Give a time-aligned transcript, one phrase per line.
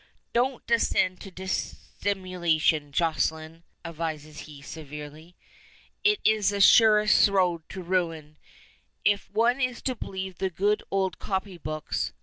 [0.33, 5.35] "Don't descend to dissimulation, Jocelyne," advises he, severely.
[6.03, 8.37] "It's the surest road to ruin,
[9.05, 12.13] if one is to believe the good old copy books.